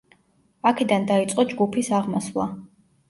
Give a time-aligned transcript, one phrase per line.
[0.69, 2.49] აქედან დაიწყო ჯგუფის აღმასვლა.